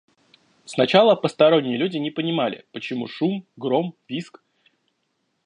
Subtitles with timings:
[0.65, 4.41] Сначала посторонние люди не понимали: почему шум, гром, визг?